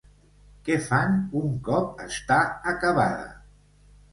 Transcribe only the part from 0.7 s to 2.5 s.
fan un cop està